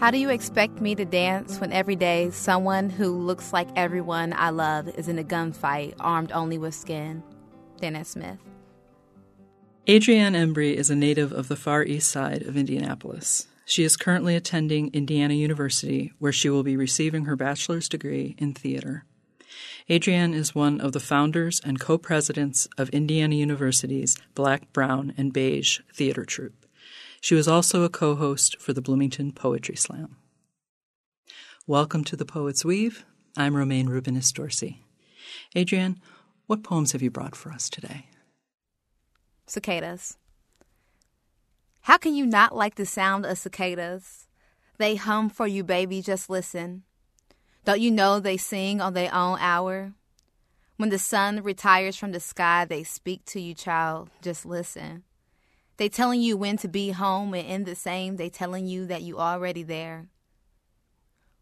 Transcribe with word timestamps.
How 0.00 0.10
do 0.10 0.16
you 0.16 0.30
expect 0.30 0.80
me 0.80 0.94
to 0.94 1.04
dance 1.04 1.60
when 1.60 1.72
every 1.72 1.94
day 1.94 2.30
someone 2.30 2.88
who 2.88 3.18
looks 3.18 3.52
like 3.52 3.68
everyone 3.76 4.32
I 4.32 4.48
love 4.48 4.88
is 4.88 5.08
in 5.08 5.18
a 5.18 5.22
gunfight, 5.22 5.92
armed 6.00 6.32
only 6.32 6.56
with 6.56 6.74
skin? 6.74 7.22
Danez 7.82 8.06
Smith. 8.06 8.38
Adrianne 9.86 10.34
Embry 10.34 10.72
is 10.72 10.88
a 10.88 10.96
native 10.96 11.32
of 11.32 11.48
the 11.48 11.54
Far 11.54 11.84
East 11.84 12.08
Side 12.08 12.40
of 12.44 12.56
Indianapolis. 12.56 13.46
She 13.66 13.84
is 13.84 13.98
currently 13.98 14.34
attending 14.36 14.88
Indiana 14.94 15.34
University, 15.34 16.14
where 16.18 16.32
she 16.32 16.48
will 16.48 16.62
be 16.62 16.78
receiving 16.78 17.26
her 17.26 17.36
bachelor's 17.36 17.86
degree 17.86 18.36
in 18.38 18.54
theater. 18.54 19.04
Adrianne 19.90 20.32
is 20.32 20.54
one 20.54 20.80
of 20.80 20.92
the 20.92 21.00
founders 21.00 21.60
and 21.62 21.78
co 21.78 21.98
presidents 21.98 22.66
of 22.78 22.88
Indiana 22.88 23.34
University's 23.34 24.16
Black, 24.34 24.72
Brown, 24.72 25.12
and 25.18 25.30
Beige 25.30 25.80
theater 25.92 26.24
troupe. 26.24 26.64
She 27.22 27.34
was 27.34 27.46
also 27.46 27.82
a 27.82 27.90
co 27.90 28.14
host 28.14 28.58
for 28.58 28.72
the 28.72 28.80
Bloomington 28.80 29.32
Poetry 29.32 29.76
Slam. 29.76 30.16
Welcome 31.66 32.02
to 32.04 32.16
the 32.16 32.24
Poet's 32.24 32.64
Weave. 32.64 33.04
I'm 33.36 33.54
Romayne 33.54 33.88
Rubinas 33.88 34.32
Dorsey. 34.32 34.86
Adrianne, 35.54 35.98
what 36.46 36.64
poems 36.64 36.92
have 36.92 37.02
you 37.02 37.10
brought 37.10 37.36
for 37.36 37.52
us 37.52 37.68
today? 37.68 38.06
Cicadas. 39.46 40.16
How 41.82 41.98
can 41.98 42.14
you 42.14 42.24
not 42.24 42.56
like 42.56 42.76
the 42.76 42.86
sound 42.86 43.26
of 43.26 43.36
cicadas? 43.36 44.26
They 44.78 44.94
hum 44.94 45.28
for 45.28 45.46
you, 45.46 45.62
baby, 45.62 46.00
just 46.00 46.30
listen. 46.30 46.84
Don't 47.66 47.82
you 47.82 47.90
know 47.90 48.18
they 48.18 48.38
sing 48.38 48.80
on 48.80 48.94
their 48.94 49.14
own 49.14 49.38
hour? 49.40 49.92
When 50.78 50.88
the 50.88 50.98
sun 50.98 51.42
retires 51.42 51.96
from 51.96 52.12
the 52.12 52.20
sky, 52.20 52.64
they 52.64 52.82
speak 52.82 53.26
to 53.26 53.40
you, 53.42 53.52
child, 53.52 54.08
just 54.22 54.46
listen. 54.46 55.04
They 55.80 55.88
telling 55.88 56.20
you 56.20 56.36
when 56.36 56.58
to 56.58 56.68
be 56.68 56.90
home, 56.90 57.32
and 57.32 57.46
in 57.46 57.64
the 57.64 57.74
same, 57.74 58.16
they 58.16 58.28
telling 58.28 58.66
you 58.66 58.84
that 58.84 59.00
you 59.00 59.18
already 59.18 59.62
there. 59.62 60.08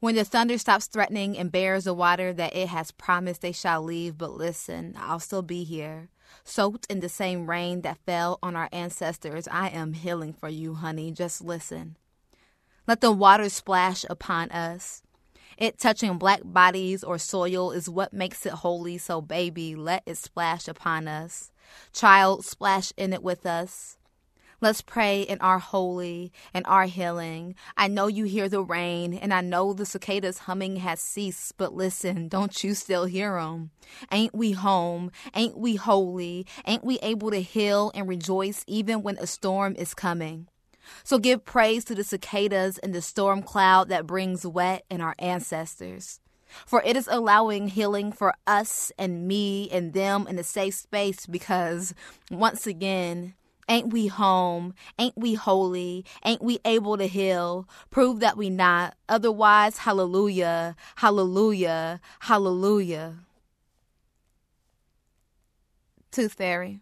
When 0.00 0.14
the 0.14 0.24
thunder 0.24 0.58
stops 0.58 0.88
threatening 0.88 1.38
and 1.38 1.50
bears 1.50 1.84
the 1.84 1.94
water 1.94 2.34
that 2.34 2.54
it 2.54 2.68
has 2.68 2.90
promised 2.90 3.40
they 3.40 3.52
shall 3.52 3.80
leave, 3.80 4.18
but 4.18 4.32
listen, 4.32 4.94
I'll 4.98 5.20
still 5.20 5.40
be 5.40 5.64
here. 5.64 6.10
Soaked 6.44 6.86
in 6.90 7.00
the 7.00 7.08
same 7.08 7.48
rain 7.48 7.80
that 7.80 7.96
fell 8.04 8.38
on 8.42 8.56
our 8.56 8.68
ancestors, 8.72 9.48
I 9.50 9.70
am 9.70 9.94
healing 9.94 10.34
for 10.34 10.50
you, 10.50 10.74
honey. 10.74 11.12
Just 11.12 11.42
listen. 11.42 11.96
Let 12.86 13.00
the 13.00 13.12
water 13.12 13.48
splash 13.48 14.04
upon 14.10 14.50
us. 14.50 15.02
It 15.56 15.78
touching 15.78 16.18
black 16.18 16.42
bodies 16.44 17.02
or 17.02 17.16
soil 17.16 17.70
is 17.70 17.88
what 17.88 18.12
makes 18.12 18.44
it 18.44 18.52
holy, 18.52 18.98
so 18.98 19.22
baby, 19.22 19.74
let 19.74 20.02
it 20.04 20.18
splash 20.18 20.68
upon 20.68 21.08
us. 21.08 21.52
Child, 21.94 22.44
splash 22.44 22.92
in 22.98 23.14
it 23.14 23.22
with 23.22 23.46
us. 23.46 23.95
Let's 24.60 24.80
pray 24.80 25.20
in 25.20 25.38
our 25.40 25.58
holy 25.58 26.32
and 26.54 26.66
our 26.66 26.86
healing. 26.86 27.54
I 27.76 27.88
know 27.88 28.06
you 28.06 28.24
hear 28.24 28.48
the 28.48 28.62
rain, 28.62 29.12
and 29.12 29.34
I 29.34 29.42
know 29.42 29.74
the 29.74 29.84
cicadas 29.84 30.38
humming 30.38 30.76
has 30.76 30.98
ceased, 30.98 31.58
but 31.58 31.74
listen, 31.74 32.28
don't 32.28 32.64
you 32.64 32.74
still 32.74 33.04
hear 33.04 33.36
'em? 33.36 33.70
Ain't 34.10 34.34
we 34.34 34.52
home? 34.52 35.12
Ain't 35.34 35.58
we 35.58 35.76
holy? 35.76 36.46
Ain't 36.66 36.84
we 36.84 36.98
able 37.00 37.30
to 37.30 37.42
heal 37.42 37.92
and 37.94 38.08
rejoice 38.08 38.64
even 38.66 39.02
when 39.02 39.18
a 39.18 39.26
storm 39.26 39.76
is 39.76 39.92
coming? 39.92 40.48
So 41.04 41.18
give 41.18 41.44
praise 41.44 41.84
to 41.86 41.94
the 41.94 42.04
cicadas 42.04 42.78
and 42.78 42.94
the 42.94 43.02
storm 43.02 43.42
cloud 43.42 43.90
that 43.90 44.06
brings 44.06 44.46
wet 44.46 44.84
in 44.88 45.02
our 45.02 45.14
ancestors. 45.18 46.20
For 46.64 46.82
it 46.82 46.96
is 46.96 47.08
allowing 47.10 47.68
healing 47.68 48.10
for 48.12 48.32
us 48.46 48.90
and 48.96 49.28
me 49.28 49.68
and 49.70 49.92
them 49.92 50.26
in 50.26 50.38
a 50.38 50.44
safe 50.44 50.76
space 50.76 51.26
because, 51.26 51.92
once 52.30 52.66
again, 52.66 53.34
Ain't 53.68 53.92
we 53.92 54.06
home? 54.06 54.74
Ain't 54.98 55.16
we 55.16 55.34
holy? 55.34 56.04
Ain't 56.24 56.42
we 56.42 56.60
able 56.64 56.96
to 56.96 57.06
heal? 57.06 57.68
Prove 57.90 58.20
that 58.20 58.36
we 58.36 58.48
not. 58.48 58.94
Otherwise, 59.08 59.78
hallelujah, 59.78 60.76
hallelujah, 60.96 62.00
hallelujah. 62.20 63.16
Tooth 66.12 66.34
Fairy. 66.34 66.80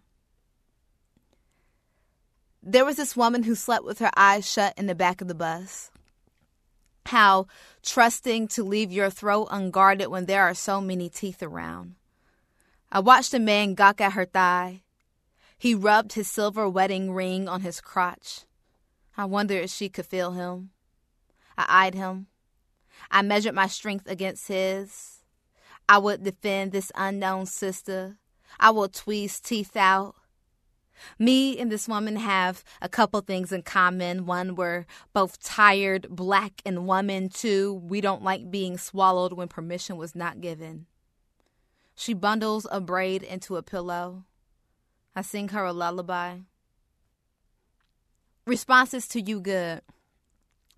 There 2.62 2.84
was 2.84 2.96
this 2.96 3.16
woman 3.16 3.42
who 3.42 3.54
slept 3.54 3.84
with 3.84 3.98
her 3.98 4.10
eyes 4.16 4.50
shut 4.50 4.74
in 4.76 4.86
the 4.86 4.94
back 4.94 5.20
of 5.20 5.28
the 5.28 5.34
bus. 5.34 5.90
How 7.06 7.46
trusting 7.82 8.48
to 8.48 8.62
leave 8.62 8.92
your 8.92 9.10
throat 9.10 9.48
unguarded 9.50 10.08
when 10.08 10.26
there 10.26 10.42
are 10.42 10.54
so 10.54 10.80
many 10.80 11.08
teeth 11.08 11.42
around. 11.42 11.96
I 12.92 13.00
watched 13.00 13.34
a 13.34 13.38
man 13.38 13.74
gawk 13.74 14.00
at 14.00 14.12
her 14.12 14.24
thigh 14.24 14.83
he 15.64 15.74
rubbed 15.74 16.12
his 16.12 16.28
silver 16.28 16.68
wedding 16.68 17.10
ring 17.10 17.48
on 17.48 17.62
his 17.62 17.80
crotch. 17.80 18.40
I 19.16 19.24
wondered 19.24 19.64
if 19.64 19.70
she 19.70 19.88
could 19.88 20.04
feel 20.04 20.32
him. 20.32 20.72
I 21.56 21.86
eyed 21.86 21.94
him. 21.94 22.26
I 23.10 23.22
measured 23.22 23.54
my 23.54 23.66
strength 23.66 24.06
against 24.06 24.48
his. 24.48 25.22
I 25.88 25.96
would 25.96 26.22
defend 26.22 26.72
this 26.72 26.92
unknown 26.94 27.46
sister. 27.46 28.18
I 28.60 28.72
will 28.72 28.90
tweeze 28.90 29.40
teeth 29.40 29.74
out. 29.74 30.16
Me 31.18 31.56
and 31.56 31.72
this 31.72 31.88
woman 31.88 32.16
have 32.16 32.62
a 32.82 32.88
couple 32.90 33.22
things 33.22 33.50
in 33.50 33.62
common. 33.62 34.26
One, 34.26 34.56
we're 34.56 34.84
both 35.14 35.42
tired, 35.42 36.08
black, 36.10 36.60
and 36.66 36.86
woman. 36.86 37.30
Two, 37.30 37.72
we 37.72 38.02
don't 38.02 38.22
like 38.22 38.50
being 38.50 38.76
swallowed 38.76 39.32
when 39.32 39.48
permission 39.48 39.96
was 39.96 40.14
not 40.14 40.42
given. 40.42 40.84
She 41.94 42.12
bundles 42.12 42.66
a 42.70 42.82
braid 42.82 43.22
into 43.22 43.56
a 43.56 43.62
pillow. 43.62 44.24
I 45.16 45.22
sing 45.22 45.48
her 45.50 45.64
a 45.64 45.72
lullaby. 45.72 46.38
Responses 48.46 49.06
to 49.08 49.20
you 49.20 49.40
good. 49.40 49.82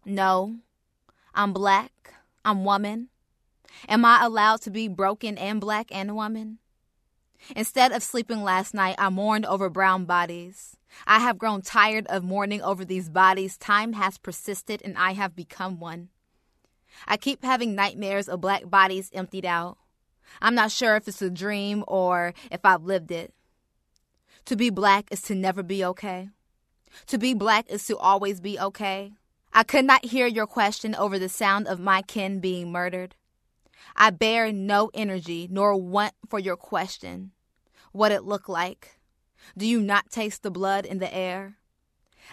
No. 0.05 0.57
I'm 1.35 1.53
black. 1.53 2.15
I'm 2.45 2.65
woman. 2.65 3.09
Am 3.89 4.05
I 4.05 4.25
allowed 4.25 4.61
to 4.63 4.71
be 4.71 4.89
broken 4.89 5.37
and 5.39 5.61
black 5.61 5.89
and 5.91 6.15
woman? 6.15 6.59
Instead 7.55 7.93
of 7.93 8.03
sleeping 8.03 8.43
last 8.43 8.75
night, 8.75 8.97
I 8.99 9.09
mourned 9.09 9.47
over 9.47 9.69
brown 9.69 10.05
bodies. 10.05 10.77
I 11.07 11.21
have 11.21 11.39
grown 11.39 11.63
tired 11.63 12.07
of 12.07 12.23
mourning 12.23 12.63
over 12.63 12.85
these 12.85 13.09
bodies. 13.09 13.57
Time 13.57 13.95
has 13.95 14.19
persisted 14.19 14.83
and 14.85 14.97
I 14.97 15.13
have 15.13 15.37
become 15.37 15.79
one. 15.81 16.09
I 17.07 17.17
keep 17.17 17.45
having 17.45 17.75
nightmares 17.75 18.29
of 18.29 18.41
black 18.41 18.69
bodies 18.69 19.11
emptied 19.13 19.45
out. 19.45 19.79
I'm 20.41 20.55
not 20.55 20.71
sure 20.71 20.97
if 20.97 21.09
it's 21.09 21.23
a 21.23 21.31
dream 21.31 21.85
or 21.87 22.35
if 22.51 22.61
I've 22.65 22.85
lived 22.85 23.11
it. 23.11 23.33
To 24.47 24.55
be 24.55 24.71
black 24.71 25.09
is 25.11 25.23
to 25.23 25.35
never 25.35 25.65
be 25.65 25.85
okay. 25.85 26.29
To 27.09 27.19
be 27.19 27.35
black 27.35 27.69
is 27.69 27.85
to 27.87 27.97
always 27.97 28.41
be 28.41 28.59
okay. 28.61 29.13
I 29.53 29.65
could 29.65 29.85
not 29.85 30.05
hear 30.05 30.29
your 30.29 30.47
question 30.47 30.95
over 30.95 31.19
the 31.19 31.29
sound 31.29 31.67
of 31.67 31.81
my 31.81 32.03
kin 32.03 32.39
being 32.39 32.71
murdered. 32.71 33.17
I 33.97 34.11
bear 34.11 34.53
no 34.53 34.93
energy 34.95 35.49
nor 35.51 35.75
want 35.75 36.15
for 36.29 36.39
your 36.39 36.57
question. 36.57 37.33
What 37.91 38.13
it 38.13 38.23
looked 38.23 38.49
like. 38.49 39.01
Do 39.59 39.67
you 39.67 39.81
not 39.81 40.11
taste 40.11 40.45
the 40.45 40.51
blood 40.53 40.87
in 40.87 40.99
the 40.99 41.13
air? 41.13 41.57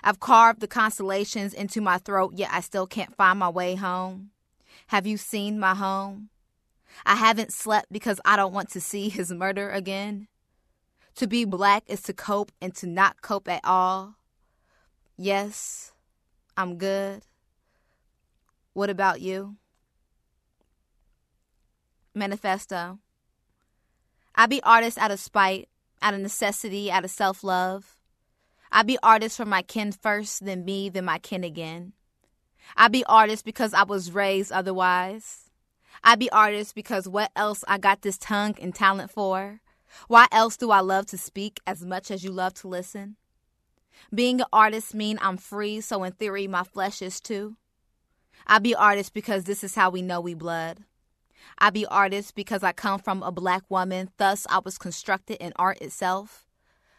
I've 0.04 0.20
carved 0.20 0.60
the 0.60 0.68
constellations 0.68 1.52
into 1.52 1.82
my 1.82 1.98
throat, 1.98 2.34
yet 2.36 2.50
I 2.52 2.62
still 2.62 2.86
can't 2.86 3.16
find 3.16 3.40
my 3.40 3.50
way 3.50 3.74
home. 3.74 4.30
Have 4.88 5.08
you 5.08 5.18
seen 5.18 5.60
my 5.60 5.74
home? 5.74 6.30
I 7.08 7.16
haven't 7.16 7.54
slept 7.54 7.88
because 7.92 8.20
I 8.24 8.36
don't 8.36 8.54
want 8.54 8.70
to 8.72 8.82
see 8.82 9.10
his 9.10 9.32
murder 9.32 9.72
again. 9.72 10.28
To 11.16 11.28
be 11.28 11.46
black 11.46 11.84
is 11.88 12.02
to 12.04 12.14
cope 12.14 12.52
and 12.60 12.74
to 12.76 12.88
not 12.88 13.22
cope 13.22 13.48
at 13.48 13.62
all. 13.64 14.16
Yes, 15.16 15.92
I'm 16.58 16.78
good. 16.78 17.24
What 18.74 18.90
about 18.90 19.22
you? 19.22 19.58
Manifesto. 22.16 23.00
I 24.36 24.48
be 24.48 24.62
artist 24.64 24.98
out 24.98 25.12
of 25.12 25.20
spite, 25.20 25.70
out 26.02 26.16
of 26.16 26.20
necessity, 26.20 26.92
out 26.92 27.06
of 27.06 27.12
self 27.12 27.44
love. 27.44 27.96
I 28.72 28.82
be 28.82 28.98
artist 29.04 29.38
for 29.38 29.46
my 29.46 29.62
kin 29.62 29.92
first, 29.92 30.44
then 30.44 30.66
me, 30.66 30.90
then 30.90 31.06
my 31.06 31.20
kin 31.20 31.44
again. 31.44 31.94
I 32.76 32.88
be 32.88 33.04
artist 33.06 33.46
because 33.46 33.76
I 33.76 33.84
was 33.84 34.12
raised 34.12 34.52
otherwise. 34.52 35.52
I 36.04 36.16
be 36.16 36.32
artist 36.32 36.74
because 36.74 37.08
what 37.08 37.32
else 37.36 37.64
I 37.68 37.78
got 37.78 38.02
this 38.02 38.18
tongue 38.18 38.56
and 38.60 38.74
talent 38.74 39.12
for? 39.12 39.60
Why 40.08 40.28
else 40.32 40.58
do 40.58 40.72
I 40.72 40.80
love 40.80 41.06
to 41.08 41.18
speak 41.18 41.60
as 41.66 41.84
much 41.86 42.12
as 42.12 42.24
you 42.24 42.32
love 42.32 42.54
to 42.56 42.68
listen? 42.68 43.16
Being 44.14 44.42
an 44.42 44.48
artist 44.52 44.94
mean 44.94 45.18
I'm 45.22 45.38
free, 45.38 45.82
so 45.82 46.04
in 46.04 46.14
theory 46.14 46.48
my 46.48 46.64
flesh 46.64 47.02
is 47.02 47.20
too. 47.20 47.58
I 48.46 48.60
be 48.60 48.76
artist 48.76 49.14
because 49.14 49.46
this 49.46 49.64
is 49.64 49.76
how 49.76 49.90
we 49.90 50.02
know 50.02 50.20
we 50.20 50.34
blood. 50.34 50.80
I 51.58 51.70
be 51.70 51.86
artist 51.86 52.36
because 52.36 52.64
I 52.64 52.72
come 52.72 53.00
from 53.00 53.24
a 53.24 53.32
black 53.32 53.64
woman, 53.70 54.10
thus 54.18 54.46
I 54.50 54.60
was 54.60 54.78
constructed 54.78 55.38
in 55.38 55.54
art 55.56 55.82
itself. 55.82 56.48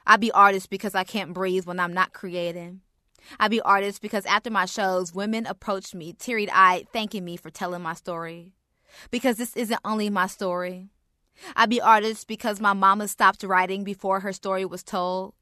I 0.07 0.17
be 0.17 0.31
artist 0.33 0.71
because 0.71 0.95
I 0.95 1.05
can't 1.05 1.33
breathe 1.33 1.67
when 1.67 1.81
I'm 1.81 1.93
not 1.93 2.13
creating. 2.13 2.81
I 3.41 3.49
be 3.49 3.61
artist 3.63 4.03
because 4.03 4.27
after 4.27 4.51
my 4.51 4.67
shows, 4.67 5.15
women 5.15 5.47
approach 5.47 5.95
me, 5.95 6.13
teary 6.13 6.51
eyed, 6.51 6.89
thanking 6.93 7.25
me 7.25 7.37
for 7.37 7.51
telling 7.51 7.83
my 7.83 7.95
story. 7.95 8.53
Because 9.11 9.37
this 9.37 9.57
isn't 9.57 9.81
only 9.85 10.11
my 10.11 10.27
story. 10.27 10.91
I 11.57 11.67
be 11.67 11.81
artist 11.81 12.27
because 12.27 12.61
my 12.61 12.73
mama 12.73 13.09
stopped 13.09 13.43
writing 13.43 13.85
before 13.85 14.21
her 14.21 14.33
story 14.33 14.65
was 14.65 14.83
told. 14.83 15.35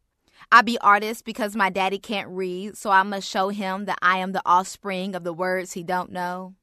I 0.51 0.63
be 0.63 0.79
artist 0.79 1.25
because 1.25 1.55
my 1.55 1.71
daddy 1.71 1.99
can't 1.99 2.29
read, 2.29 2.77
so 2.77 2.91
I 2.91 3.03
must 3.03 3.29
show 3.29 3.51
him 3.51 3.85
that 3.85 3.99
I 4.03 4.19
am 4.19 4.33
the 4.33 4.43
offspring 4.45 5.15
of 5.15 5.25
the 5.25 5.33
words 5.33 5.73
he 5.73 5.83
don't 5.83 6.11
know. 6.11 6.55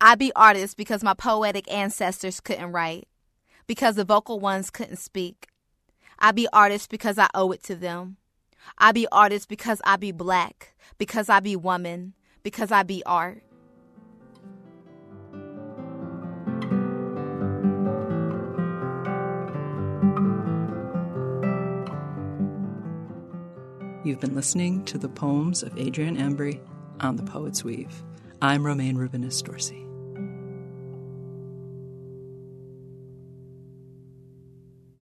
I 0.00 0.16
be 0.16 0.32
artist 0.34 0.76
because 0.76 1.04
my 1.04 1.14
poetic 1.14 1.70
ancestors 1.72 2.40
couldn't 2.40 2.72
write, 2.72 3.06
because 3.66 3.94
the 3.94 4.04
vocal 4.04 4.40
ones 4.40 4.70
couldn't 4.70 4.96
speak. 4.96 5.48
I 6.18 6.32
be 6.32 6.48
artist 6.52 6.90
because 6.90 7.18
I 7.18 7.28
owe 7.34 7.52
it 7.52 7.62
to 7.64 7.76
them. 7.76 8.16
I 8.78 8.92
be 8.92 9.06
artist 9.12 9.48
because 9.48 9.80
I 9.84 9.96
be 9.96 10.12
black, 10.12 10.74
because 10.98 11.28
I 11.28 11.40
be 11.40 11.56
woman, 11.56 12.14
because 12.42 12.72
I 12.72 12.82
be 12.82 13.02
art. 13.06 13.42
You've 24.12 24.20
been 24.20 24.34
listening 24.34 24.84
to 24.84 24.98
the 24.98 25.08
poems 25.08 25.62
of 25.62 25.74
Adrianne 25.76 26.18
Embry 26.18 26.60
on 27.00 27.16
The 27.16 27.22
Poet's 27.22 27.64
Weave. 27.64 28.02
I'm 28.42 28.62
Romayne 28.62 28.98
Rubinas 28.98 29.42
Dorsey. 29.42 29.86